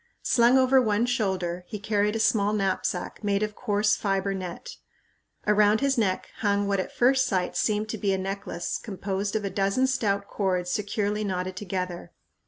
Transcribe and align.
Slung 0.23 0.57
over 0.57 0.81
one 0.81 1.05
shoulder 1.05 1.63
he 1.67 1.77
carried 1.77 2.15
a 2.15 2.19
small 2.19 2.53
knapsack 2.53 3.23
made 3.23 3.43
of 3.43 3.53
coarse 3.53 3.95
fiber 3.95 4.33
net. 4.33 4.77
Around 5.45 5.81
his 5.81 5.95
neck 5.95 6.31
hung 6.39 6.67
what 6.67 6.79
at 6.79 6.91
first 6.91 7.27
sight 7.27 7.55
seemed 7.55 7.87
to 7.89 7.99
be 7.99 8.11
a 8.11 8.17
necklace 8.17 8.79
composed 8.79 9.35
of 9.35 9.45
a 9.45 9.51
dozen 9.51 9.85
stout 9.85 10.25
cords 10.27 10.71
securely 10.71 11.23
knotted 11.23 11.55
together. 11.55 12.13